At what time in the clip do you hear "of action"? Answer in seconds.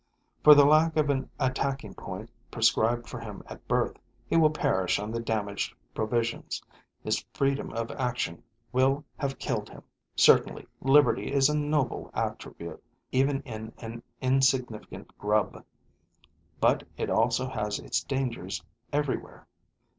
7.73-8.41